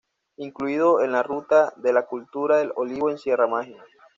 [0.37, 3.85] Incluido en la Ruta de la Cultura del Olivo en Sierra Mágina.